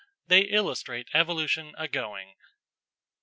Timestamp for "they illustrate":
0.25-1.09